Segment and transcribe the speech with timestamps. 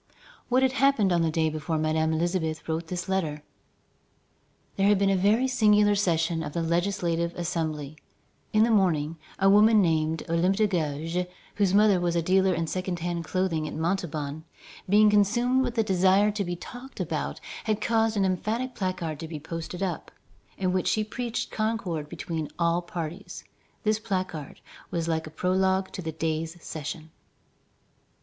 [0.49, 3.43] What had happened on the day before Madame Elisabeth wrote this letter?
[4.75, 7.95] There had been a very singular session of the Legislative Assembly.
[8.51, 11.27] In the morning, a woman named Olympe de Gouges,
[11.57, 14.43] whose mother was a dealer in second hand clothing at Montauban,
[14.89, 19.27] being consumed with a desire to be talked about, had caused an emphatic placard to
[19.27, 20.09] be posted up,
[20.57, 23.43] in which she preached concord between all parties.
[23.83, 27.11] This placard was like a prologue to the day's session.